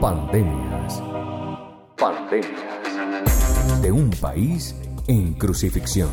Pandemias. 0.00 1.02
Pandemias. 1.96 3.80
De 3.80 3.90
un 3.90 4.10
país 4.10 4.74
en 5.06 5.32
crucifixión. 5.32 6.10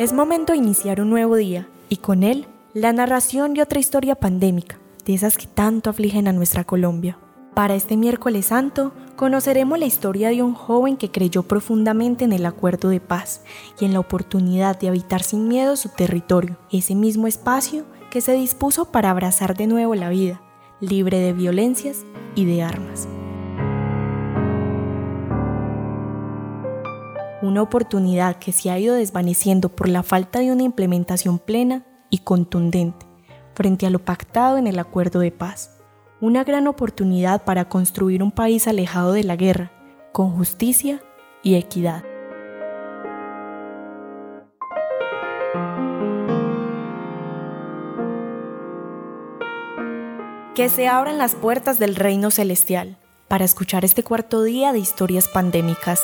Es 0.00 0.12
momento 0.12 0.52
de 0.52 0.58
iniciar 0.58 1.00
un 1.00 1.10
nuevo 1.10 1.36
día 1.36 1.68
y 1.88 1.98
con 1.98 2.24
él 2.24 2.46
la 2.74 2.92
narración 2.92 3.54
de 3.54 3.62
otra 3.62 3.78
historia 3.78 4.16
pandémica, 4.16 4.80
de 5.04 5.14
esas 5.14 5.36
que 5.36 5.46
tanto 5.46 5.88
afligen 5.88 6.26
a 6.26 6.32
nuestra 6.32 6.64
Colombia. 6.64 7.16
Para 7.58 7.74
este 7.74 7.96
miércoles 7.96 8.46
santo 8.46 8.92
conoceremos 9.16 9.80
la 9.80 9.86
historia 9.86 10.28
de 10.28 10.44
un 10.44 10.54
joven 10.54 10.96
que 10.96 11.10
creyó 11.10 11.42
profundamente 11.42 12.24
en 12.24 12.32
el 12.32 12.46
acuerdo 12.46 12.88
de 12.88 13.00
paz 13.00 13.42
y 13.80 13.84
en 13.84 13.92
la 13.92 13.98
oportunidad 13.98 14.78
de 14.78 14.86
habitar 14.86 15.24
sin 15.24 15.48
miedo 15.48 15.74
su 15.74 15.88
territorio, 15.88 16.56
ese 16.70 16.94
mismo 16.94 17.26
espacio 17.26 17.84
que 18.12 18.20
se 18.20 18.34
dispuso 18.34 18.92
para 18.92 19.10
abrazar 19.10 19.56
de 19.56 19.66
nuevo 19.66 19.96
la 19.96 20.08
vida, 20.08 20.40
libre 20.78 21.18
de 21.18 21.32
violencias 21.32 22.04
y 22.36 22.44
de 22.44 22.62
armas. 22.62 23.08
una 27.42 27.60
oportunidad 27.60 28.36
que 28.36 28.52
se 28.52 28.70
ha 28.70 28.78
ido 28.78 28.94
desvaneciendo 28.94 29.68
por 29.68 29.88
la 29.88 30.04
falta 30.04 30.38
de 30.38 30.52
una 30.52 30.62
implementación 30.62 31.40
plena 31.40 31.84
y 32.08 32.18
contundente 32.18 33.04
frente 33.54 33.84
a 33.84 33.90
lo 33.90 33.98
pactado 33.98 34.58
en 34.58 34.68
el 34.68 34.78
acuerdo 34.78 35.18
de 35.18 35.32
paz. 35.32 35.77
Una 36.20 36.44
gran 36.44 36.66
oportunidad 36.66 37.44
para 37.44 37.68
construir 37.68 38.22
un 38.22 38.32
país 38.32 38.66
alejado 38.66 39.12
de 39.12 39.24
la 39.24 39.36
guerra, 39.36 39.70
con 40.12 40.36
justicia 40.36 41.00
y 41.42 41.54
equidad. 41.54 42.02
Que 50.54 50.68
se 50.68 50.88
abran 50.88 51.18
las 51.18 51.36
puertas 51.36 51.78
del 51.78 51.94
reino 51.94 52.30
celestial 52.32 52.98
para 53.28 53.44
escuchar 53.44 53.84
este 53.84 54.02
cuarto 54.02 54.42
día 54.42 54.72
de 54.72 54.80
historias 54.80 55.28
pandémicas 55.28 56.02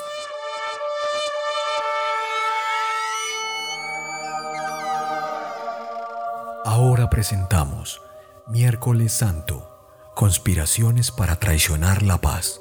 Ahora 6.66 7.08
presentamos 7.08 8.02
Miércoles 8.48 9.12
Santo, 9.12 9.73
conspiraciones 10.14 11.10
para 11.10 11.36
traicionar 11.36 12.02
la 12.02 12.20
paz. 12.20 12.60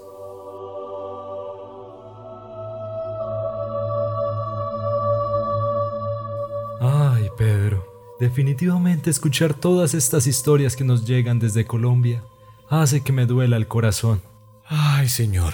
Ay, 6.81 7.29
Pedro, 7.37 7.85
definitivamente 8.19 9.09
escuchar 9.09 9.53
todas 9.53 9.93
estas 9.93 10.27
historias 10.27 10.75
que 10.75 10.83
nos 10.83 11.05
llegan 11.05 11.39
desde 11.39 11.65
Colombia 11.65 12.23
hace 12.69 13.01
que 13.01 13.13
me 13.13 13.25
duela 13.25 13.55
el 13.55 13.67
corazón. 13.67 14.21
Ay, 14.65 15.07
señor, 15.07 15.53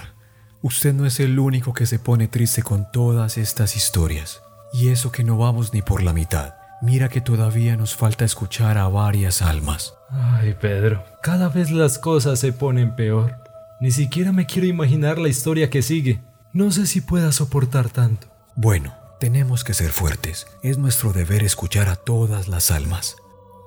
usted 0.62 0.94
no 0.94 1.06
es 1.06 1.20
el 1.20 1.38
único 1.38 1.72
que 1.74 1.86
se 1.86 1.98
pone 1.98 2.28
triste 2.28 2.62
con 2.62 2.90
todas 2.92 3.38
estas 3.38 3.76
historias, 3.76 4.42
y 4.72 4.88
eso 4.88 5.12
que 5.12 5.24
no 5.24 5.36
vamos 5.36 5.72
ni 5.72 5.82
por 5.82 6.02
la 6.02 6.12
mitad. 6.12 6.59
Mira 6.82 7.08
que 7.10 7.20
todavía 7.20 7.76
nos 7.76 7.94
falta 7.94 8.24
escuchar 8.24 8.78
a 8.78 8.88
varias 8.88 9.42
almas. 9.42 9.94
Ay, 10.10 10.56
Pedro, 10.58 11.04
cada 11.22 11.48
vez 11.48 11.70
las 11.70 11.98
cosas 11.98 12.38
se 12.38 12.52
ponen 12.52 12.96
peor. 12.96 13.36
Ni 13.80 13.90
siquiera 13.90 14.32
me 14.32 14.46
quiero 14.46 14.66
imaginar 14.66 15.18
la 15.18 15.28
historia 15.28 15.68
que 15.68 15.82
sigue. 15.82 16.20
No 16.52 16.70
sé 16.70 16.86
si 16.86 17.00
pueda 17.00 17.32
soportar 17.32 17.90
tanto. 17.90 18.28
Bueno, 18.56 18.94
tenemos 19.20 19.62
que 19.62 19.74
ser 19.74 19.90
fuertes. 19.90 20.46
Es 20.62 20.78
nuestro 20.78 21.12
deber 21.12 21.44
escuchar 21.44 21.88
a 21.88 21.96
todas 21.96 22.48
las 22.48 22.70
almas. 22.70 23.16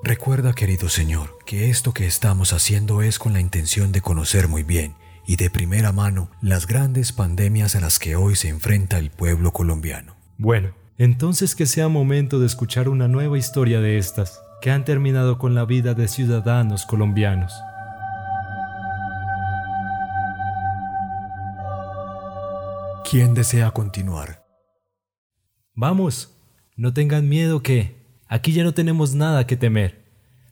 Recuerda, 0.03 0.53
querido 0.53 0.89
Señor, 0.89 1.37
que 1.45 1.69
esto 1.69 1.93
que 1.93 2.07
estamos 2.07 2.51
haciendo 2.51 3.03
es 3.03 3.19
con 3.19 3.33
la 3.33 3.39
intención 3.39 3.91
de 3.91 4.01
conocer 4.01 4.47
muy 4.47 4.63
bien 4.63 4.95
y 5.25 5.37
de 5.37 5.49
primera 5.49 5.91
mano 5.91 6.29
las 6.41 6.67
grandes 6.67 7.13
pandemias 7.13 7.75
a 7.75 7.79
las 7.79 7.99
que 7.99 8.15
hoy 8.15 8.35
se 8.35 8.49
enfrenta 8.49 8.97
el 8.97 9.11
pueblo 9.11 9.53
colombiano. 9.53 10.15
Bueno, 10.37 10.73
entonces 10.97 11.55
que 11.55 11.65
sea 11.65 11.87
momento 11.87 12.39
de 12.39 12.45
escuchar 12.45 12.87
una 12.87 13.07
nueva 13.07 13.37
historia 13.37 13.79
de 13.81 13.97
estas, 13.97 14.41
que 14.61 14.71
han 14.71 14.85
terminado 14.85 15.37
con 15.37 15.55
la 15.55 15.65
vida 15.65 15.93
de 15.93 16.07
ciudadanos 16.07 16.85
colombianos. 16.85 17.53
¿Quién 23.09 23.33
desea 23.33 23.71
continuar? 23.71 24.45
Vamos, 25.75 26.35
no 26.75 26.93
tengan 26.93 27.27
miedo 27.27 27.61
que 27.61 27.95
aquí 28.27 28.53
ya 28.53 28.63
no 28.63 28.73
tenemos 28.73 29.15
nada 29.15 29.45
que 29.45 29.57
temer. 29.57 30.03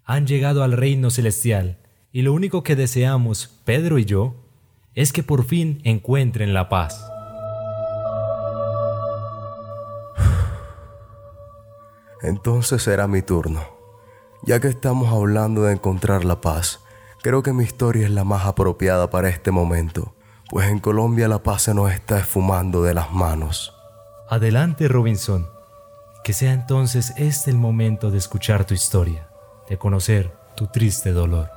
Han 0.03 0.27
llegado 0.27 0.63
al 0.63 0.73
reino 0.73 1.09
celestial 1.09 1.77
y 2.11 2.23
lo 2.23 2.33
único 2.33 2.63
que 2.63 2.75
deseamos, 2.75 3.61
Pedro 3.65 3.97
y 3.97 4.05
yo, 4.05 4.35
es 4.93 5.13
que 5.13 5.23
por 5.23 5.45
fin 5.45 5.79
encuentren 5.83 6.53
la 6.53 6.69
paz. 6.69 7.10
Entonces 12.21 12.83
será 12.83 13.07
mi 13.07 13.21
turno. 13.21 13.61
Ya 14.43 14.59
que 14.59 14.67
estamos 14.67 15.11
hablando 15.11 15.63
de 15.63 15.73
encontrar 15.73 16.23
la 16.23 16.41
paz, 16.41 16.81
creo 17.21 17.43
que 17.43 17.53
mi 17.53 17.63
historia 17.63 18.05
es 18.05 18.11
la 18.11 18.23
más 18.23 18.45
apropiada 18.45 19.09
para 19.09 19.29
este 19.29 19.51
momento, 19.51 20.13
pues 20.49 20.69
en 20.69 20.79
Colombia 20.79 21.27
la 21.27 21.43
paz 21.43 21.63
se 21.63 21.73
nos 21.73 21.91
está 21.91 22.19
esfumando 22.19 22.83
de 22.83 22.93
las 22.93 23.11
manos. 23.11 23.75
Adelante, 24.29 24.87
Robinson. 24.87 25.47
Que 26.23 26.33
sea 26.33 26.53
entonces 26.53 27.13
este 27.17 27.49
el 27.49 27.57
momento 27.57 28.11
de 28.11 28.19
escuchar 28.19 28.65
tu 28.65 28.75
historia, 28.75 29.27
de 29.67 29.77
conocer 29.77 30.31
tu 30.55 30.67
triste 30.67 31.11
dolor. 31.11 31.49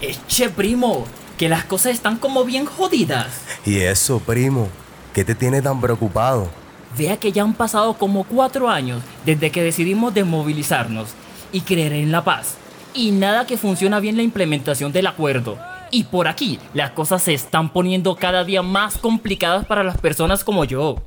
Eche, 0.00 0.50
primo, 0.50 1.06
que 1.36 1.48
las 1.48 1.64
cosas 1.64 1.92
están 1.92 2.16
como 2.16 2.44
bien 2.44 2.66
jodidas. 2.66 3.28
¿Y 3.64 3.78
eso, 3.78 4.20
primo? 4.20 4.68
¿Qué 5.12 5.24
te 5.24 5.34
tiene 5.34 5.62
tan 5.62 5.80
preocupado? 5.80 6.48
Vea 6.96 7.16
que 7.16 7.32
ya 7.32 7.42
han 7.42 7.54
pasado 7.54 7.94
como 7.94 8.24
cuatro 8.24 8.68
años 8.68 9.02
desde 9.24 9.50
que 9.50 9.62
decidimos 9.62 10.14
desmovilizarnos 10.14 11.10
y 11.52 11.62
creer 11.62 11.92
en 11.92 12.12
la 12.12 12.22
paz. 12.22 12.56
Y 12.94 13.10
nada 13.10 13.46
que 13.46 13.56
funciona 13.56 13.98
bien 14.00 14.16
la 14.16 14.22
implementación 14.22 14.92
del 14.92 15.08
acuerdo. 15.08 15.58
Y 15.90 16.04
por 16.04 16.28
aquí 16.28 16.58
las 16.72 16.90
cosas 16.90 17.22
se 17.22 17.34
están 17.34 17.72
poniendo 17.72 18.16
cada 18.16 18.44
día 18.44 18.62
más 18.62 18.98
complicadas 18.98 19.66
para 19.66 19.84
las 19.84 19.98
personas 19.98 20.44
como 20.44 20.64
yo. 20.64 21.02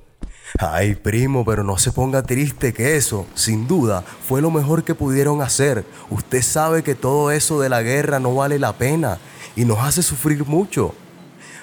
Ay, 0.60 0.96
primo, 0.96 1.44
pero 1.44 1.64
no 1.64 1.78
se 1.78 1.92
ponga 1.92 2.24
triste 2.24 2.74
que 2.74 2.96
eso, 2.96 3.28
sin 3.34 3.68
duda, 3.68 4.04
fue 4.26 4.42
lo 4.42 4.50
mejor 4.50 4.84
que 4.84 4.96
pudieron 4.96 5.42
hacer. 5.42 5.84
Usted 6.10 6.42
sabe 6.42 6.84
que 6.84 6.96
todo 6.96 7.32
eso 7.32 7.60
de 7.60 7.68
la 7.70 7.82
guerra 7.82 8.20
no 8.20 8.34
vale 8.34 8.58
la 8.58 8.74
pena 8.74 9.18
y 9.58 9.66
nos 9.66 9.80
hace 9.80 10.04
sufrir 10.04 10.46
mucho. 10.46 10.94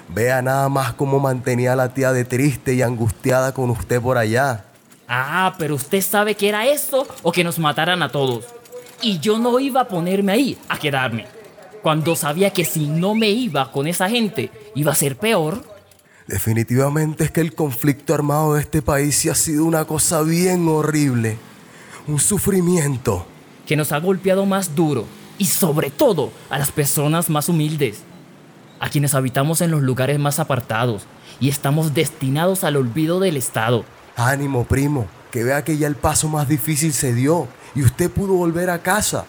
Vea 0.09 0.41
nada 0.41 0.69
más 0.69 0.93
cómo 0.93 1.19
mantenía 1.19 1.73
a 1.73 1.75
la 1.77 1.93
tía 1.93 2.11
de 2.11 2.25
triste 2.25 2.75
y 2.75 2.81
angustiada 2.81 3.53
con 3.53 3.69
usted 3.71 4.01
por 4.01 4.17
allá. 4.17 4.65
Ah, 5.07 5.55
pero 5.57 5.75
usted 5.75 6.01
sabe 6.01 6.35
que 6.35 6.49
era 6.49 6.67
eso 6.67 7.07
o 7.23 7.31
que 7.31 7.43
nos 7.43 7.57
mataran 7.57 8.03
a 8.03 8.09
todos. 8.09 8.45
Y 9.01 9.19
yo 9.19 9.39
no 9.39 9.59
iba 9.59 9.81
a 9.81 9.87
ponerme 9.87 10.33
ahí 10.33 10.57
a 10.67 10.77
quedarme. 10.77 11.25
Cuando 11.81 12.15
sabía 12.15 12.51
que 12.51 12.65
si 12.65 12.87
no 12.87 13.15
me 13.15 13.29
iba 13.29 13.71
con 13.71 13.87
esa 13.87 14.09
gente, 14.09 14.51
iba 14.75 14.91
a 14.91 14.95
ser 14.95 15.15
peor. 15.15 15.63
Definitivamente 16.27 17.23
es 17.23 17.31
que 17.31 17.41
el 17.41 17.55
conflicto 17.55 18.13
armado 18.13 18.55
de 18.55 18.61
este 18.61 18.81
país 18.81 19.15
sí 19.15 19.29
ha 19.29 19.35
sido 19.35 19.63
una 19.63 19.85
cosa 19.85 20.21
bien 20.21 20.67
horrible. 20.67 21.37
Un 22.07 22.19
sufrimiento. 22.19 23.25
Que 23.65 23.77
nos 23.77 23.93
ha 23.93 23.99
golpeado 23.99 24.45
más 24.45 24.75
duro 24.75 25.05
y 25.37 25.45
sobre 25.45 25.89
todo 25.89 26.31
a 26.49 26.57
las 26.57 26.71
personas 26.71 27.29
más 27.29 27.49
humildes, 27.49 28.03
a 28.79 28.89
quienes 28.89 29.13
habitamos 29.13 29.61
en 29.61 29.71
los 29.71 29.81
lugares 29.81 30.19
más 30.19 30.39
apartados 30.39 31.03
y 31.39 31.49
estamos 31.49 31.93
destinados 31.93 32.63
al 32.63 32.75
olvido 32.75 33.19
del 33.19 33.37
Estado. 33.37 33.85
Ánimo, 34.15 34.65
primo, 34.65 35.07
que 35.31 35.43
vea 35.43 35.63
que 35.63 35.77
ya 35.77 35.87
el 35.87 35.95
paso 35.95 36.29
más 36.29 36.47
difícil 36.47 36.93
se 36.93 37.13
dio 37.13 37.47
y 37.75 37.83
usted 37.83 38.09
pudo 38.09 38.33
volver 38.33 38.69
a 38.69 38.79
casa. 38.79 39.25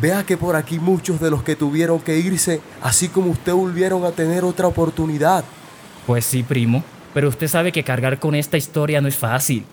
Vea 0.00 0.24
que 0.24 0.36
por 0.36 0.56
aquí 0.56 0.78
muchos 0.78 1.20
de 1.20 1.30
los 1.30 1.42
que 1.42 1.56
tuvieron 1.56 2.00
que 2.00 2.18
irse, 2.18 2.60
así 2.82 3.08
como 3.08 3.30
usted 3.30 3.52
volvieron 3.52 4.04
a 4.04 4.12
tener 4.12 4.44
otra 4.44 4.66
oportunidad. 4.66 5.44
Pues 6.06 6.24
sí, 6.24 6.42
primo, 6.42 6.82
pero 7.12 7.28
usted 7.28 7.48
sabe 7.48 7.72
que 7.72 7.84
cargar 7.84 8.18
con 8.18 8.34
esta 8.34 8.56
historia 8.56 9.00
no 9.00 9.08
es 9.08 9.16
fácil 9.16 9.66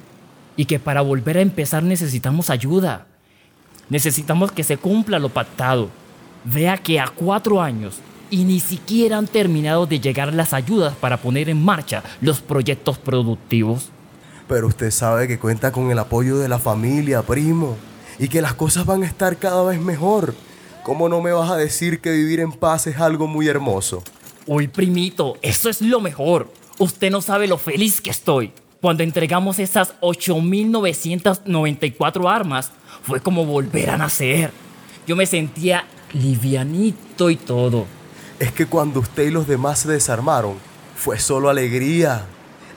y 0.57 0.65
que 0.65 0.79
para 0.79 1.01
volver 1.01 1.37
a 1.37 1.41
empezar 1.41 1.83
necesitamos 1.83 2.49
ayuda. 2.49 3.05
Necesitamos 3.89 4.51
que 4.51 4.63
se 4.63 4.77
cumpla 4.77 5.19
lo 5.19 5.29
pactado. 5.29 5.89
Vea 6.43 6.77
que 6.77 6.99
a 6.99 7.07
cuatro 7.07 7.61
años 7.61 7.99
y 8.29 8.43
ni 8.43 8.59
siquiera 8.59 9.17
han 9.17 9.27
terminado 9.27 9.85
de 9.85 9.99
llegar 9.99 10.33
las 10.33 10.53
ayudas 10.53 10.95
para 10.95 11.17
poner 11.17 11.49
en 11.49 11.63
marcha 11.63 12.03
los 12.21 12.41
proyectos 12.41 12.97
productivos. 12.97 13.89
Pero 14.47 14.67
usted 14.67 14.91
sabe 14.91 15.27
que 15.27 15.39
cuenta 15.39 15.71
con 15.71 15.91
el 15.91 15.99
apoyo 15.99 16.37
de 16.37 16.47
la 16.47 16.59
familia, 16.59 17.21
primo, 17.21 17.77
y 18.19 18.29
que 18.29 18.41
las 18.41 18.53
cosas 18.53 18.85
van 18.85 19.03
a 19.03 19.05
estar 19.05 19.37
cada 19.37 19.63
vez 19.63 19.79
mejor. 19.79 20.33
¿Cómo 20.83 21.09
no 21.09 21.21
me 21.21 21.33
vas 21.33 21.51
a 21.51 21.57
decir 21.57 21.99
que 21.99 22.11
vivir 22.11 22.39
en 22.39 22.53
paz 22.53 22.87
es 22.87 22.97
algo 22.97 23.27
muy 23.27 23.47
hermoso? 23.47 24.03
Uy, 24.45 24.69
primito, 24.69 25.37
eso 25.41 25.69
es 25.69 25.81
lo 25.81 25.99
mejor. 25.99 26.49
Usted 26.77 27.11
no 27.11 27.21
sabe 27.21 27.47
lo 27.47 27.57
feliz 27.57 27.99
que 27.99 28.09
estoy. 28.09 28.53
Cuando 28.79 29.03
entregamos 29.03 29.59
esas 29.59 29.99
8.994 29.99 32.31
armas, 32.31 32.71
fue 33.03 33.21
como 33.21 33.45
volver 33.45 33.89
a 33.89 33.97
nacer. 33.97 34.51
Yo 35.05 35.15
me 35.15 35.25
sentía 35.25 35.85
livianito 36.13 37.29
y 37.29 37.35
todo. 37.35 37.85
Es 38.39 38.51
que 38.51 38.65
cuando 38.65 38.99
usted 38.99 39.23
y 39.23 39.31
los 39.31 39.47
demás 39.47 39.79
se 39.79 39.89
desarmaron, 39.89 40.55
fue 40.95 41.19
solo 41.19 41.49
alegría. 41.49 42.25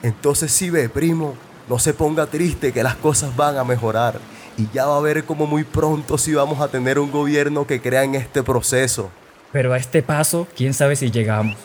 Entonces 0.03 0.51
sí 0.51 0.69
ve, 0.69 0.89
primo, 0.89 1.35
no 1.69 1.79
se 1.79 1.93
ponga 1.93 2.25
triste 2.25 2.71
que 2.71 2.83
las 2.83 2.95
cosas 2.95 3.35
van 3.35 3.57
a 3.57 3.63
mejorar. 3.63 4.19
Y 4.57 4.67
ya 4.73 4.85
va 4.85 4.97
a 4.97 5.01
ver 5.01 5.23
como 5.23 5.47
muy 5.47 5.63
pronto 5.63 6.17
sí 6.17 6.33
vamos 6.33 6.59
a 6.59 6.67
tener 6.67 6.99
un 6.99 7.11
gobierno 7.11 7.65
que 7.65 7.81
crea 7.81 8.03
en 8.03 8.15
este 8.15 8.43
proceso. 8.43 9.09
Pero 9.51 9.73
a 9.73 9.77
este 9.77 10.01
paso, 10.01 10.47
quién 10.55 10.73
sabe 10.73 10.95
si 10.95 11.11
llegamos. 11.11 11.57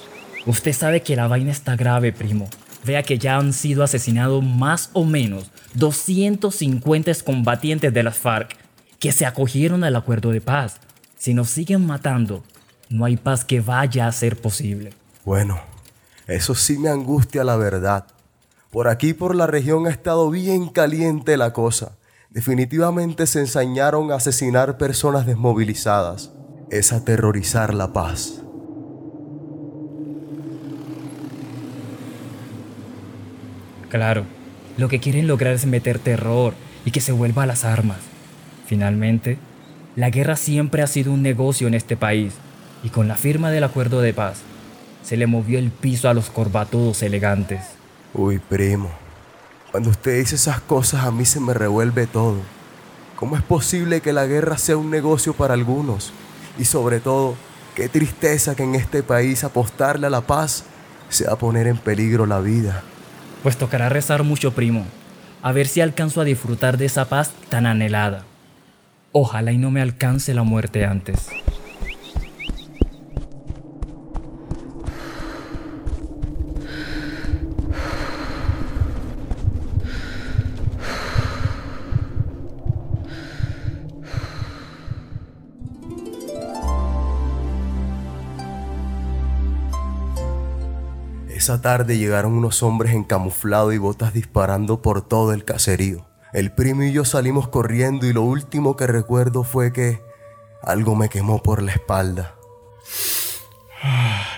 Usted 0.44 0.72
sabe 0.72 1.02
que 1.02 1.16
la 1.16 1.26
vaina 1.26 1.50
está 1.50 1.76
grave, 1.76 2.12
primo. 2.12 2.48
Vea 2.86 3.02
que 3.02 3.18
ya 3.18 3.36
han 3.36 3.52
sido 3.52 3.82
asesinados 3.82 4.44
más 4.44 4.90
o 4.92 5.04
menos 5.04 5.50
250 5.74 7.12
combatientes 7.24 7.92
de 7.92 8.02
las 8.04 8.16
FARC 8.16 8.56
que 9.00 9.10
se 9.10 9.26
acogieron 9.26 9.82
al 9.82 9.96
acuerdo 9.96 10.30
de 10.30 10.40
paz. 10.40 10.76
Si 11.18 11.34
nos 11.34 11.50
siguen 11.50 11.84
matando, 11.84 12.44
no 12.88 13.04
hay 13.04 13.16
paz 13.16 13.44
que 13.44 13.60
vaya 13.60 14.06
a 14.06 14.12
ser 14.12 14.40
posible. 14.40 14.92
Bueno, 15.24 15.60
eso 16.28 16.54
sí 16.54 16.78
me 16.78 16.88
angustia 16.88 17.42
la 17.42 17.56
verdad. 17.56 18.06
Por 18.70 18.86
aquí, 18.86 19.14
por 19.14 19.34
la 19.34 19.48
región, 19.48 19.88
ha 19.88 19.90
estado 19.90 20.30
bien 20.30 20.68
caliente 20.68 21.36
la 21.36 21.52
cosa. 21.52 21.96
Definitivamente 22.30 23.26
se 23.26 23.40
ensañaron 23.40 24.12
a 24.12 24.16
asesinar 24.16 24.78
personas 24.78 25.26
desmovilizadas. 25.26 26.30
Es 26.70 26.92
aterrorizar 26.92 27.74
la 27.74 27.92
paz. 27.92 28.42
Claro, 33.88 34.24
lo 34.76 34.88
que 34.88 35.00
quieren 35.00 35.26
lograr 35.26 35.54
es 35.54 35.66
meter 35.66 35.98
terror 35.98 36.54
y 36.84 36.90
que 36.90 37.00
se 37.00 37.12
vuelva 37.12 37.44
a 37.44 37.46
las 37.46 37.64
armas. 37.64 37.98
Finalmente, 38.66 39.38
la 39.94 40.10
guerra 40.10 40.36
siempre 40.36 40.82
ha 40.82 40.86
sido 40.86 41.12
un 41.12 41.22
negocio 41.22 41.68
en 41.68 41.74
este 41.74 41.96
país 41.96 42.34
y 42.82 42.90
con 42.90 43.08
la 43.08 43.14
firma 43.14 43.50
del 43.50 43.64
acuerdo 43.64 44.00
de 44.00 44.12
paz 44.12 44.38
se 45.02 45.16
le 45.16 45.26
movió 45.26 45.58
el 45.58 45.70
piso 45.70 46.08
a 46.08 46.14
los 46.14 46.30
corbatudos 46.30 47.02
elegantes. 47.02 47.60
Uy, 48.12 48.38
primo, 48.38 48.90
cuando 49.70 49.90
usted 49.90 50.18
dice 50.18 50.34
esas 50.34 50.60
cosas 50.60 51.04
a 51.04 51.10
mí 51.10 51.24
se 51.24 51.40
me 51.40 51.54
revuelve 51.54 52.06
todo. 52.06 52.38
¿Cómo 53.14 53.36
es 53.36 53.42
posible 53.42 54.00
que 54.00 54.12
la 54.12 54.26
guerra 54.26 54.58
sea 54.58 54.76
un 54.76 54.90
negocio 54.90 55.32
para 55.32 55.54
algunos? 55.54 56.12
Y 56.58 56.64
sobre 56.64 57.00
todo, 57.00 57.34
qué 57.74 57.88
tristeza 57.88 58.54
que 58.54 58.64
en 58.64 58.74
este 58.74 59.02
país 59.02 59.44
apostarle 59.44 60.08
a 60.08 60.10
la 60.10 60.20
paz 60.20 60.64
sea 61.08 61.36
poner 61.36 61.66
en 61.66 61.78
peligro 61.78 62.26
la 62.26 62.40
vida. 62.40 62.82
Pues 63.42 63.56
tocará 63.56 63.88
rezar 63.88 64.22
mucho, 64.22 64.52
primo, 64.52 64.84
a 65.42 65.52
ver 65.52 65.66
si 65.68 65.80
alcanzo 65.80 66.20
a 66.20 66.24
disfrutar 66.24 66.76
de 66.78 66.86
esa 66.86 67.08
paz 67.08 67.32
tan 67.48 67.66
anhelada. 67.66 68.24
Ojalá 69.12 69.52
y 69.52 69.58
no 69.58 69.70
me 69.70 69.80
alcance 69.80 70.34
la 70.34 70.42
muerte 70.42 70.84
antes. 70.84 71.28
Esa 91.46 91.62
tarde 91.62 91.96
llegaron 91.96 92.32
unos 92.32 92.64
hombres 92.64 92.92
en 92.92 93.04
camuflado 93.04 93.72
y 93.72 93.78
botas 93.78 94.12
disparando 94.12 94.82
por 94.82 95.00
todo 95.00 95.32
el 95.32 95.44
caserío. 95.44 96.04
El 96.32 96.50
primo 96.50 96.82
y 96.82 96.90
yo 96.90 97.04
salimos 97.04 97.46
corriendo 97.46 98.04
y 98.08 98.12
lo 98.12 98.22
último 98.22 98.74
que 98.74 98.88
recuerdo 98.88 99.44
fue 99.44 99.72
que 99.72 100.02
algo 100.60 100.96
me 100.96 101.08
quemó 101.08 101.40
por 101.40 101.62
la 101.62 101.70
espalda. 101.70 102.34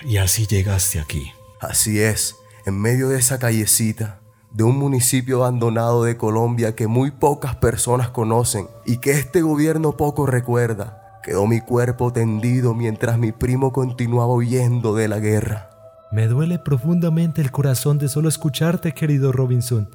Y 0.05 0.17
así 0.17 0.45
llegaste 0.45 0.99
aquí. 0.99 1.31
Así 1.59 1.99
es, 1.99 2.35
en 2.67 2.79
medio 2.79 3.09
de 3.09 3.17
esa 3.17 3.39
callecita, 3.39 4.19
de 4.51 4.63
un 4.65 4.77
municipio 4.77 5.37
abandonado 5.37 6.03
de 6.03 6.15
Colombia 6.15 6.75
que 6.75 6.85
muy 6.85 7.09
pocas 7.09 7.55
personas 7.55 8.11
conocen 8.11 8.67
y 8.85 8.97
que 8.99 9.13
este 9.13 9.41
gobierno 9.41 9.97
poco 9.97 10.27
recuerda, 10.27 11.19
quedó 11.23 11.47
mi 11.47 11.59
cuerpo 11.59 12.13
tendido 12.13 12.75
mientras 12.75 13.17
mi 13.17 13.31
primo 13.31 13.73
continuaba 13.73 14.31
huyendo 14.31 14.93
de 14.93 15.07
la 15.07 15.17
guerra. 15.17 15.68
Me 16.11 16.27
duele 16.27 16.57
profundamente 16.57 17.39
el 17.39 17.51
corazón 17.51 17.99
de 17.99 18.09
solo 18.09 18.29
escucharte, 18.29 18.93
querido 18.93 19.31
Robinson. 19.31 19.89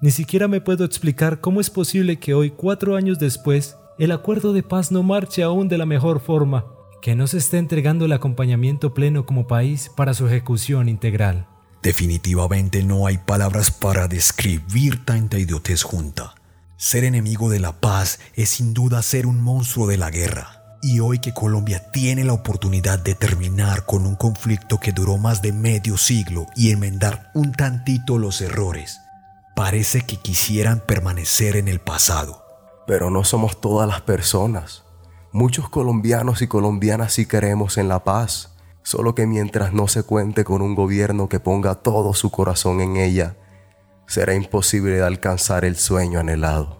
Ni 0.00 0.10
siquiera 0.10 0.48
me 0.48 0.60
puedo 0.60 0.84
explicar 0.84 1.40
cómo 1.40 1.60
es 1.60 1.70
posible 1.70 2.18
que 2.18 2.34
hoy, 2.34 2.50
cuatro 2.50 2.96
años 2.96 3.20
después, 3.20 3.76
el 3.98 4.10
acuerdo 4.10 4.52
de 4.52 4.64
paz 4.64 4.90
no 4.90 5.04
marche 5.04 5.44
aún 5.44 5.68
de 5.68 5.78
la 5.78 5.86
mejor 5.86 6.20
forma, 6.20 6.64
que 7.00 7.14
no 7.14 7.28
se 7.28 7.38
esté 7.38 7.58
entregando 7.58 8.04
el 8.04 8.12
acompañamiento 8.12 8.94
pleno 8.94 9.26
como 9.26 9.46
país 9.46 9.90
para 9.96 10.12
su 10.12 10.26
ejecución 10.26 10.88
integral. 10.88 11.46
Definitivamente 11.82 12.82
no 12.82 13.06
hay 13.06 13.18
palabras 13.18 13.70
para 13.70 14.08
describir 14.08 15.04
tanta 15.04 15.38
idiotez 15.38 15.82
junta. 15.82 16.34
Ser 16.76 17.04
enemigo 17.04 17.48
de 17.48 17.60
la 17.60 17.78
paz 17.78 18.18
es 18.34 18.50
sin 18.50 18.74
duda 18.74 19.02
ser 19.02 19.26
un 19.26 19.40
monstruo 19.40 19.86
de 19.86 19.98
la 19.98 20.10
guerra. 20.10 20.59
Y 20.82 21.00
hoy 21.00 21.18
que 21.18 21.34
Colombia 21.34 21.90
tiene 21.92 22.24
la 22.24 22.32
oportunidad 22.32 22.98
de 22.98 23.14
terminar 23.14 23.84
con 23.84 24.06
un 24.06 24.16
conflicto 24.16 24.80
que 24.80 24.92
duró 24.92 25.18
más 25.18 25.42
de 25.42 25.52
medio 25.52 25.98
siglo 25.98 26.46
y 26.56 26.70
enmendar 26.70 27.30
un 27.34 27.52
tantito 27.52 28.16
los 28.16 28.40
errores, 28.40 29.00
parece 29.54 30.00
que 30.00 30.16
quisieran 30.16 30.80
permanecer 30.80 31.56
en 31.56 31.68
el 31.68 31.80
pasado. 31.80 32.42
Pero 32.86 33.10
no 33.10 33.24
somos 33.24 33.60
todas 33.60 33.86
las 33.86 34.00
personas. 34.00 34.82
Muchos 35.32 35.68
colombianos 35.68 36.40
y 36.40 36.46
colombianas 36.46 37.12
sí 37.12 37.26
queremos 37.26 37.76
en 37.76 37.88
la 37.88 38.02
paz, 38.02 38.54
solo 38.82 39.14
que 39.14 39.26
mientras 39.26 39.74
no 39.74 39.86
se 39.86 40.02
cuente 40.02 40.44
con 40.44 40.62
un 40.62 40.74
gobierno 40.74 41.28
que 41.28 41.40
ponga 41.40 41.74
todo 41.74 42.14
su 42.14 42.30
corazón 42.30 42.80
en 42.80 42.96
ella, 42.96 43.36
será 44.06 44.34
imposible 44.34 45.02
alcanzar 45.02 45.66
el 45.66 45.76
sueño 45.76 46.20
anhelado. 46.20 46.79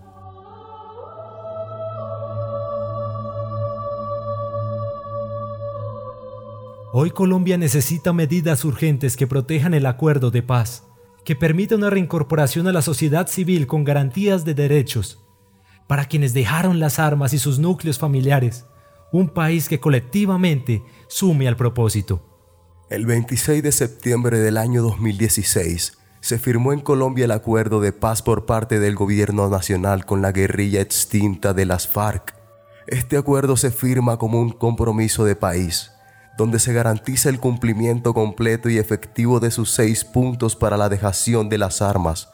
Hoy 7.02 7.12
Colombia 7.12 7.56
necesita 7.56 8.12
medidas 8.12 8.62
urgentes 8.62 9.16
que 9.16 9.26
protejan 9.26 9.72
el 9.72 9.86
acuerdo 9.86 10.30
de 10.30 10.42
paz, 10.42 10.84
que 11.24 11.34
permita 11.34 11.74
una 11.74 11.88
reincorporación 11.88 12.68
a 12.68 12.72
la 12.72 12.82
sociedad 12.82 13.26
civil 13.26 13.66
con 13.66 13.84
garantías 13.84 14.44
de 14.44 14.52
derechos, 14.52 15.18
para 15.86 16.04
quienes 16.04 16.34
dejaron 16.34 16.78
las 16.78 16.98
armas 16.98 17.32
y 17.32 17.38
sus 17.38 17.58
núcleos 17.58 17.98
familiares, 17.98 18.66
un 19.12 19.30
país 19.30 19.66
que 19.66 19.80
colectivamente 19.80 20.82
sume 21.08 21.48
al 21.48 21.56
propósito. 21.56 22.22
El 22.90 23.06
26 23.06 23.62
de 23.62 23.72
septiembre 23.72 24.38
del 24.38 24.58
año 24.58 24.82
2016 24.82 25.96
se 26.20 26.38
firmó 26.38 26.74
en 26.74 26.80
Colombia 26.80 27.24
el 27.24 27.30
acuerdo 27.30 27.80
de 27.80 27.94
paz 27.94 28.20
por 28.20 28.44
parte 28.44 28.78
del 28.78 28.94
gobierno 28.94 29.48
nacional 29.48 30.04
con 30.04 30.20
la 30.20 30.32
guerrilla 30.32 30.82
extinta 30.82 31.54
de 31.54 31.64
las 31.64 31.88
FARC. 31.88 32.34
Este 32.86 33.16
acuerdo 33.16 33.56
se 33.56 33.70
firma 33.70 34.18
como 34.18 34.38
un 34.38 34.50
compromiso 34.50 35.24
de 35.24 35.34
país 35.34 35.92
donde 36.40 36.58
se 36.58 36.72
garantiza 36.72 37.28
el 37.28 37.38
cumplimiento 37.38 38.14
completo 38.14 38.70
y 38.70 38.78
efectivo 38.78 39.40
de 39.40 39.50
sus 39.50 39.70
seis 39.72 40.06
puntos 40.06 40.56
para 40.56 40.78
la 40.78 40.88
dejación 40.88 41.50
de 41.50 41.58
las 41.58 41.82
armas 41.82 42.30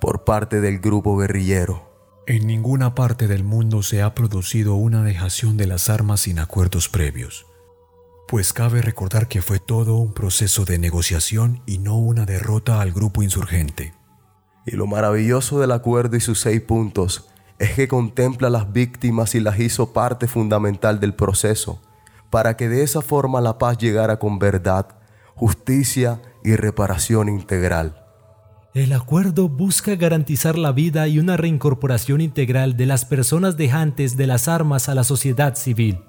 por 0.00 0.22
parte 0.22 0.60
del 0.60 0.78
grupo 0.78 1.16
guerrillero. 1.16 1.90
En 2.28 2.46
ninguna 2.46 2.94
parte 2.94 3.26
del 3.26 3.42
mundo 3.42 3.82
se 3.82 4.00
ha 4.00 4.14
producido 4.14 4.76
una 4.76 5.02
dejación 5.02 5.56
de 5.56 5.66
las 5.66 5.90
armas 5.90 6.20
sin 6.20 6.38
acuerdos 6.38 6.88
previos, 6.88 7.46
pues 8.28 8.52
cabe 8.52 8.80
recordar 8.80 9.26
que 9.26 9.42
fue 9.42 9.58
todo 9.58 9.96
un 9.96 10.14
proceso 10.14 10.64
de 10.64 10.78
negociación 10.78 11.60
y 11.66 11.78
no 11.78 11.96
una 11.96 12.26
derrota 12.26 12.80
al 12.80 12.92
grupo 12.92 13.24
insurgente. 13.24 13.92
Y 14.66 14.76
lo 14.76 14.86
maravilloso 14.86 15.58
del 15.58 15.72
acuerdo 15.72 16.14
y 16.14 16.20
sus 16.20 16.38
seis 16.38 16.60
puntos 16.60 17.28
es 17.58 17.72
que 17.72 17.88
contempla 17.88 18.46
a 18.46 18.52
las 18.52 18.72
víctimas 18.72 19.34
y 19.34 19.40
las 19.40 19.58
hizo 19.58 19.92
parte 19.92 20.28
fundamental 20.28 21.00
del 21.00 21.14
proceso 21.14 21.82
para 22.30 22.56
que 22.56 22.68
de 22.68 22.82
esa 22.82 23.02
forma 23.02 23.40
la 23.40 23.58
paz 23.58 23.78
llegara 23.78 24.18
con 24.18 24.38
verdad, 24.38 24.86
justicia 25.34 26.20
y 26.44 26.56
reparación 26.56 27.28
integral. 27.28 28.04
El 28.74 28.92
acuerdo 28.92 29.48
busca 29.48 29.96
garantizar 29.96 30.58
la 30.58 30.72
vida 30.72 31.08
y 31.08 31.18
una 31.18 31.36
reincorporación 31.36 32.20
integral 32.20 32.76
de 32.76 32.86
las 32.86 33.04
personas 33.04 33.56
dejantes 33.56 34.16
de 34.16 34.26
las 34.26 34.46
armas 34.46 34.88
a 34.88 34.94
la 34.94 35.04
sociedad 35.04 35.56
civil. 35.56 36.00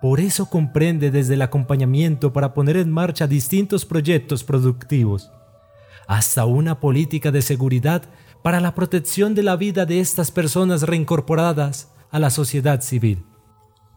Por 0.00 0.18
eso 0.18 0.50
comprende 0.50 1.12
desde 1.12 1.34
el 1.34 1.42
acompañamiento 1.42 2.32
para 2.32 2.54
poner 2.54 2.76
en 2.76 2.90
marcha 2.90 3.28
distintos 3.28 3.84
proyectos 3.84 4.42
productivos, 4.42 5.30
hasta 6.08 6.44
una 6.44 6.80
política 6.80 7.30
de 7.30 7.40
seguridad 7.40 8.02
para 8.42 8.60
la 8.60 8.74
protección 8.74 9.34
de 9.36 9.44
la 9.44 9.54
vida 9.54 9.86
de 9.86 10.00
estas 10.00 10.32
personas 10.32 10.82
reincorporadas 10.82 11.92
a 12.10 12.18
la 12.18 12.30
sociedad 12.30 12.80
civil. 12.80 13.24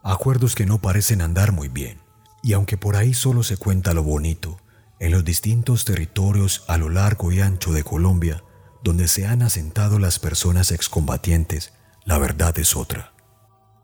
Acuerdos 0.08 0.54
que 0.54 0.66
no 0.66 0.80
parecen 0.80 1.20
andar 1.20 1.50
muy 1.50 1.66
bien. 1.66 1.98
Y 2.40 2.52
aunque 2.52 2.76
por 2.76 2.94
ahí 2.94 3.12
solo 3.12 3.42
se 3.42 3.56
cuenta 3.56 3.92
lo 3.92 4.04
bonito, 4.04 4.60
en 5.00 5.10
los 5.10 5.24
distintos 5.24 5.84
territorios 5.84 6.62
a 6.68 6.76
lo 6.76 6.90
largo 6.90 7.32
y 7.32 7.40
ancho 7.40 7.72
de 7.72 7.82
Colombia, 7.82 8.44
donde 8.84 9.08
se 9.08 9.26
han 9.26 9.42
asentado 9.42 9.98
las 9.98 10.20
personas 10.20 10.70
excombatientes, 10.70 11.72
la 12.04 12.18
verdad 12.18 12.56
es 12.60 12.76
otra. 12.76 13.14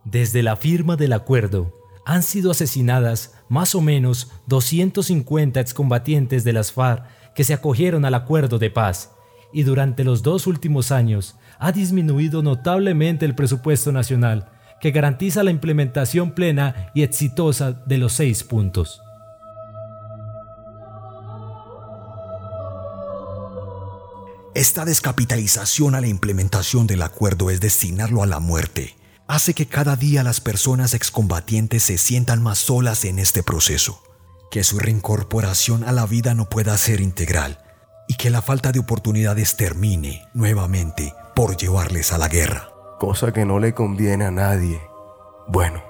Desde 0.05 0.45
la 0.45 0.55
firma 0.55 0.95
del 0.95 1.13
acuerdo, 1.13 1.77
han 2.07 2.23
sido 2.23 2.53
asesinadas 2.53 3.35
más 3.49 3.75
o 3.75 3.81
menos 3.81 4.31
250 4.47 5.59
excombatientes 5.59 6.45
de 6.45 6.53
las 6.53 6.71
FARC 6.71 7.35
que 7.35 7.43
se 7.43 7.53
acogieron 7.53 8.05
al 8.05 8.15
acuerdo 8.15 8.61
de 8.61 8.71
paz, 8.71 9.11
y 9.53 9.65
durante 9.65 10.05
los 10.05 10.23
dos 10.23 10.47
últimos 10.47 10.93
años 10.93 11.35
ha 11.59 11.73
disminuido 11.73 12.45
notablemente 12.45 13.25
el 13.25 13.35
presupuesto 13.35 13.91
nacional, 13.91 14.62
que 14.83 14.91
garantiza 14.91 15.43
la 15.43 15.51
implementación 15.51 16.33
plena 16.33 16.91
y 16.93 17.03
exitosa 17.03 17.73
de 17.73 17.97
los 17.97 18.13
seis 18.13 18.43
puntos. 18.43 19.01
Esta 24.55 24.85
descapitalización 24.85 25.95
a 25.95 26.03
la 26.03 26.09
implementación 26.09 26.87
del 26.87 27.01
acuerdo 27.01 27.49
es 27.49 27.61
destinarlo 27.61 28.23
a 28.23 28.27
la 28.27 28.41
muerte 28.41 28.97
hace 29.29 29.55
que 29.55 29.67
cada 29.67 29.97
día 29.97 30.23
las 30.23 30.41
personas 30.41 30.93
excombatientes 30.93 31.85
se 31.85 31.97
sientan 31.97 32.43
más 32.43 32.59
solas 32.59 33.07
en 33.07 33.19
este 33.19 33.43
proceso, 33.43 34.03
que 34.51 34.63
su 34.63 34.79
reincorporación 34.79 35.85
a 35.85 35.93
la 35.93 36.05
vida 36.05 36.35
no 36.35 36.51
pueda 36.51 36.77
ser 36.77 37.01
integral 37.01 37.59
y 38.09 38.17
que 38.17 38.29
la 38.29 38.43
falta 38.43 38.73
de 38.73 38.81
oportunidades 38.81 39.57
termine 39.57 40.29
nuevamente 40.35 41.15
por 41.35 41.57
llevarles 41.57 42.13
a 42.13 42.19
la 42.19 42.29
guerra. 42.29 42.72
Cosa 43.03 43.33
que 43.33 43.45
no 43.45 43.59
le 43.59 43.75
conviene 43.75 44.27
a 44.27 44.31
nadie. 44.31 44.81
Bueno, 45.49 45.83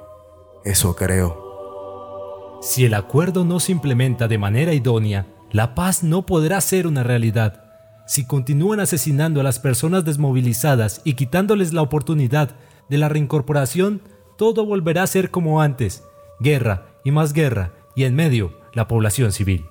eso 0.64 0.96
creo. 0.96 2.58
Si 2.62 2.86
el 2.86 2.94
acuerdo 2.94 3.44
no 3.44 3.60
se 3.60 3.72
implementa 3.72 4.28
de 4.28 4.38
manera 4.38 4.72
idónea, 4.72 5.26
la 5.50 5.74
paz 5.74 6.02
no 6.02 6.24
podrá 6.24 6.58
ser 6.62 6.86
una 6.86 7.02
realidad. 7.02 7.64
Si 8.06 8.26
continúan 8.26 8.80
asesinando 8.80 9.42
a 9.42 9.44
las 9.44 9.58
personas 9.58 10.06
desmovilizadas 10.06 11.02
y 11.04 11.12
quitándoles 11.12 11.74
la 11.74 11.82
oportunidad 11.82 12.56
de 12.88 12.96
la 12.96 13.10
reincorporación, 13.10 14.00
todo 14.38 14.64
volverá 14.64 15.02
a 15.02 15.06
ser 15.06 15.30
como 15.30 15.60
antes, 15.60 16.04
guerra 16.40 16.86
y 17.04 17.10
más 17.10 17.34
guerra, 17.34 17.74
y 17.94 18.04
en 18.04 18.14
medio, 18.14 18.58
la 18.72 18.88
población 18.88 19.32
civil. 19.32 19.66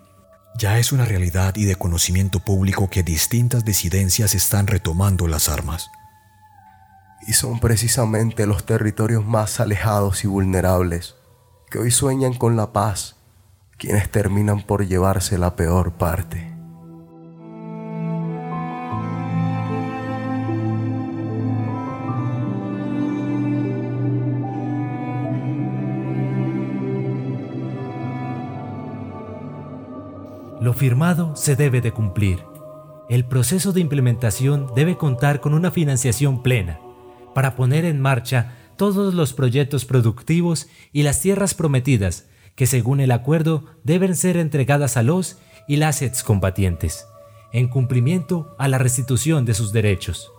Ya 0.60 0.77
es 0.77 0.91
una 0.91 1.05
realidad 1.05 1.55
y 1.55 1.65
de 1.65 1.75
conocimiento 1.75 2.39
público 2.39 2.88
que 2.91 3.01
distintas 3.01 3.65
disidencias 3.65 4.36
están 4.36 4.67
retomando 4.67 5.27
las 5.27 5.50
armas. 5.50 5.89
Y 7.28 7.34
son 7.34 7.60
precisamente 7.60 8.48
los 8.48 8.66
territorios 8.66 9.25
más 9.25 9.60
alejados 9.60 10.24
y 10.24 10.28
vulnerables, 10.28 11.16
que 11.70 11.80
hoy 11.80 11.92
sueñan 11.92 12.34
con 12.34 12.56
la 12.56 12.74
paz, 12.74 13.16
quienes 13.78 14.10
terminan 14.10 14.63
por 14.63 14.86
llevarse 14.86 15.38
la 15.38 15.56
peor 15.56 15.94
parte. 15.94 16.51
Lo 30.60 30.74
firmado 30.74 31.36
se 31.36 31.56
debe 31.56 31.82
de 31.82 31.92
cumplir. 31.92 32.44
El 33.10 33.25
proceso 33.25 33.74
de 33.74 33.82
implementación 33.82 34.72
debe 34.75 34.96
contar 34.96 35.42
con 35.42 35.56
una 35.56 35.72
financiación 35.72 36.44
plena 36.44 36.80
para 37.33 37.55
poner 37.55 37.85
en 37.85 38.01
marcha 38.01 38.57
todos 38.77 39.13
los 39.13 39.33
proyectos 39.33 39.85
productivos 39.85 40.67
y 40.91 41.03
las 41.03 41.21
tierras 41.21 41.53
prometidas 41.53 42.25
que 42.55 42.67
según 42.67 43.00
el 43.00 43.11
acuerdo 43.11 43.65
deben 43.83 44.15
ser 44.15 44.38
entregadas 44.38 44.97
a 44.97 45.03
los 45.03 45.38
y 45.67 45.77
las 45.77 46.01
excombatientes, 46.01 47.05
en 47.53 47.67
cumplimiento 47.67 48.55
a 48.59 48.67
la 48.67 48.77
restitución 48.77 49.45
de 49.45 49.53
sus 49.53 49.71
derechos. 49.71 50.31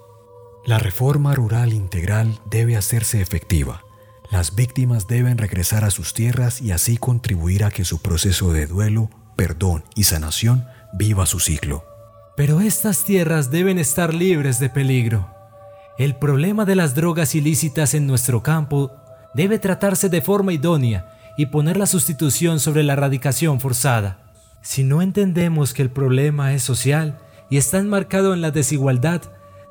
La 0.65 0.79
reforma 0.79 1.35
rural 1.35 1.73
integral 1.73 2.39
debe 2.51 2.77
hacerse 2.77 3.21
efectiva. 3.21 3.83
Las 4.31 4.55
víctimas 4.55 5.09
deben 5.09 5.37
regresar 5.37 5.85
a 5.85 5.91
sus 5.91 6.15
tierras 6.15 6.63
y 6.63 6.73
así 6.73 6.97
contribuir 6.97 7.65
a 7.65 7.71
que 7.71 7.85
su 7.85 8.01
proceso 8.01 8.53
de 8.53 8.67
duelo 8.67 9.11
perdón 9.37 9.85
y 9.95 10.05
sanación 10.05 10.67
viva 10.93 11.27
su 11.27 11.41
ciclo. 11.41 11.85
Pero 12.37 12.61
estas 12.61 13.05
tierras 13.05 13.51
deben 13.51 13.79
estar 13.79 14.15
libres 14.15 14.61
de 14.61 14.71
peligro. 14.71 15.29
El 15.99 16.17
problema 16.17 16.65
de 16.65 16.75
las 16.75 16.95
drogas 16.95 17.35
ilícitas 17.35 17.95
en 17.95 18.07
nuestro 18.07 18.43
campo 18.43 18.93
debe 19.35 19.59
tratarse 19.59 20.09
de 20.09 20.23
forma 20.23 20.53
idónea 20.53 21.07
y 21.37 21.47
poner 21.47 21.77
la 21.77 21.87
sustitución 21.87 22.61
sobre 22.61 22.83
la 22.83 22.95
erradicación 22.95 23.61
forzada. 23.61 24.33
Si 24.63 24.85
no 24.85 25.03
entendemos 25.03 25.75
que 25.75 25.83
el 25.83 25.91
problema 25.91 26.55
es 26.55 26.63
social 26.63 27.19
y 27.51 27.57
está 27.57 27.79
enmarcado 27.79 28.33
en 28.33 28.41
la 28.41 28.51
desigualdad, 28.51 29.23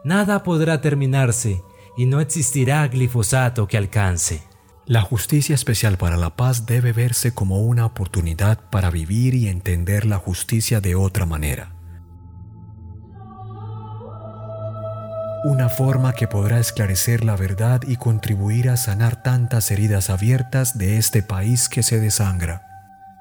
nada 0.04 0.44
podrá 0.44 0.82
terminarse 0.82 1.62
y 1.98 2.06
no 2.06 2.20
existirá 2.20 2.88
glifosato 2.88 3.68
que 3.68 3.78
alcance. 3.78 4.44
La 4.86 5.02
justicia 5.02 5.56
especial 5.56 5.98
para 5.98 6.18
la 6.18 6.36
paz 6.36 6.66
debe 6.66 6.92
verse 6.92 7.34
como 7.34 7.62
una 7.62 7.86
oportunidad 7.86 8.60
para 8.70 8.90
vivir 8.90 9.36
y 9.36 9.48
entender 9.48 10.06
la 10.06 10.18
justicia 10.18 10.82
de 10.82 10.96
otra 10.96 11.26
manera. 11.26 11.81
Una 15.44 15.70
forma 15.70 16.14
que 16.14 16.28
podrá 16.28 16.60
esclarecer 16.60 17.24
la 17.24 17.36
verdad 17.36 17.82
y 17.88 17.96
contribuir 17.96 18.70
a 18.70 18.78
sanar 18.78 19.24
tantas 19.24 19.72
heridas 19.72 20.10
abiertas 20.10 20.78
de 20.78 20.98
este 20.98 21.24
país 21.24 21.68
que 21.68 21.84
se 21.84 22.00
desangra. 22.00 22.68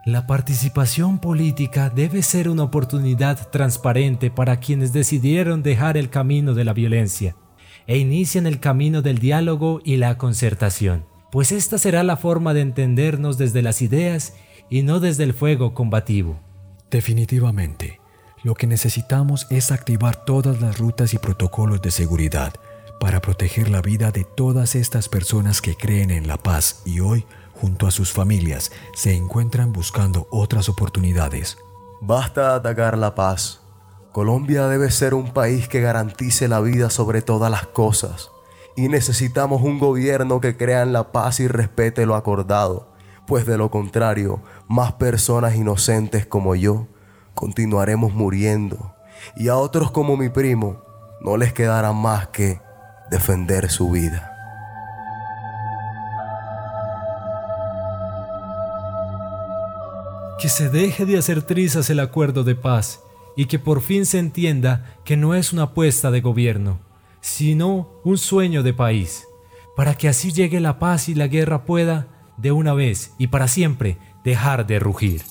La 0.04 0.26
participación 0.26 1.18
política 1.18 1.90
debe 1.90 2.22
ser 2.22 2.48
una 2.48 2.64
oportunidad 2.64 3.48
transparente 3.48 4.30
para 4.30 4.60
quienes 4.60 4.92
decidieron 4.92 5.62
dejar 5.62 5.96
el 5.96 6.10
camino 6.10 6.54
de 6.54 6.64
la 6.64 6.72
violencia 6.72 7.36
e 7.86 7.98
inician 7.98 8.46
el 8.46 8.60
camino 8.60 9.02
del 9.02 9.18
diálogo 9.18 9.80
y 9.84 9.96
la 9.96 10.16
concertación 10.18 11.10
pues 11.30 11.52
esta 11.52 11.78
será 11.78 12.02
la 12.02 12.16
forma 12.16 12.54
de 12.54 12.60
entendernos 12.60 13.38
desde 13.38 13.62
las 13.62 13.82
ideas 13.82 14.34
y 14.68 14.82
no 14.82 15.00
desde 15.00 15.24
el 15.24 15.32
fuego 15.32 15.74
combativo. 15.74 16.40
Definitivamente, 16.90 17.99
lo 18.42 18.54
que 18.54 18.66
necesitamos 18.66 19.46
es 19.50 19.70
activar 19.70 20.24
todas 20.24 20.60
las 20.60 20.78
rutas 20.78 21.12
y 21.12 21.18
protocolos 21.18 21.82
de 21.82 21.90
seguridad 21.90 22.54
para 22.98 23.20
proteger 23.20 23.68
la 23.68 23.82
vida 23.82 24.10
de 24.12 24.24
todas 24.24 24.74
estas 24.74 25.08
personas 25.08 25.60
que 25.60 25.76
creen 25.76 26.10
en 26.10 26.26
la 26.26 26.36
paz 26.36 26.82
y 26.84 27.00
hoy, 27.00 27.26
junto 27.54 27.86
a 27.86 27.90
sus 27.90 28.12
familias, 28.12 28.72
se 28.94 29.14
encuentran 29.14 29.72
buscando 29.72 30.26
otras 30.30 30.68
oportunidades. 30.68 31.58
Basta 32.00 32.54
atacar 32.54 32.96
la 32.96 33.14
paz. 33.14 33.60
Colombia 34.12 34.68
debe 34.68 34.90
ser 34.90 35.14
un 35.14 35.32
país 35.32 35.68
que 35.68 35.80
garantice 35.80 36.48
la 36.48 36.60
vida 36.60 36.90
sobre 36.90 37.22
todas 37.22 37.50
las 37.50 37.66
cosas 37.66 38.30
y 38.76 38.88
necesitamos 38.88 39.62
un 39.62 39.78
gobierno 39.78 40.40
que 40.40 40.56
crea 40.56 40.82
en 40.82 40.92
la 40.92 41.12
paz 41.12 41.40
y 41.40 41.48
respete 41.48 42.06
lo 42.06 42.14
acordado, 42.14 42.88
pues 43.26 43.44
de 43.44 43.58
lo 43.58 43.70
contrario, 43.70 44.42
más 44.66 44.94
personas 44.94 45.54
inocentes 45.56 46.26
como 46.26 46.54
yo 46.54 46.86
continuaremos 47.40 48.12
muriendo 48.12 48.94
y 49.34 49.48
a 49.48 49.56
otros 49.56 49.90
como 49.90 50.18
mi 50.18 50.28
primo 50.28 50.84
no 51.22 51.38
les 51.38 51.54
quedará 51.54 51.94
más 51.94 52.28
que 52.28 52.60
defender 53.10 53.70
su 53.70 53.90
vida. 53.90 54.26
Que 60.38 60.50
se 60.50 60.68
deje 60.68 61.06
de 61.06 61.16
hacer 61.16 61.40
trizas 61.40 61.88
el 61.88 62.00
acuerdo 62.00 62.44
de 62.44 62.56
paz 62.56 63.00
y 63.36 63.46
que 63.46 63.58
por 63.58 63.80
fin 63.80 64.04
se 64.04 64.18
entienda 64.18 64.84
que 65.06 65.16
no 65.16 65.34
es 65.34 65.54
una 65.54 65.62
apuesta 65.62 66.10
de 66.10 66.20
gobierno 66.20 66.78
sino 67.20 67.88
un 68.04 68.18
sueño 68.18 68.62
de 68.62 68.72
país, 68.72 69.26
para 69.76 69.94
que 69.94 70.08
así 70.08 70.32
llegue 70.32 70.60
la 70.60 70.78
paz 70.78 71.08
y 71.08 71.14
la 71.14 71.26
guerra 71.26 71.64
pueda, 71.64 72.06
de 72.36 72.52
una 72.52 72.72
vez 72.72 73.12
y 73.18 73.26
para 73.26 73.48
siempre, 73.48 73.98
dejar 74.24 74.66
de 74.66 74.78
rugir. 74.78 75.22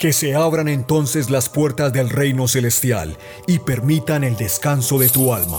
Que 0.00 0.14
se 0.14 0.34
abran 0.34 0.66
entonces 0.66 1.28
las 1.28 1.50
puertas 1.50 1.92
del 1.92 2.08
reino 2.08 2.48
celestial 2.48 3.18
y 3.46 3.58
permitan 3.58 4.24
el 4.24 4.34
descanso 4.34 4.98
de 4.98 5.10
tu 5.10 5.34
alma. 5.34 5.58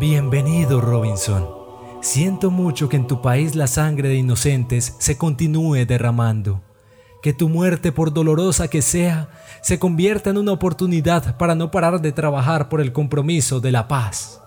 Bienvenido, 0.00 0.80
Robinson. 0.80 1.46
Siento 2.00 2.50
mucho 2.50 2.88
que 2.88 2.96
en 2.96 3.06
tu 3.06 3.20
país 3.20 3.54
la 3.54 3.66
sangre 3.66 4.08
de 4.08 4.14
inocentes 4.14 4.96
se 5.00 5.18
continúe 5.18 5.84
derramando 5.84 6.62
que 7.22 7.32
tu 7.32 7.48
muerte, 7.48 7.92
por 7.92 8.12
dolorosa 8.12 8.68
que 8.68 8.82
sea, 8.82 9.28
se 9.62 9.78
convierta 9.78 10.30
en 10.30 10.38
una 10.38 10.52
oportunidad 10.52 11.36
para 11.36 11.54
no 11.54 11.70
parar 11.70 12.00
de 12.00 12.12
trabajar 12.12 12.68
por 12.68 12.80
el 12.80 12.92
compromiso 12.92 13.60
de 13.60 13.70
la 13.70 13.86
paz. 13.86 14.41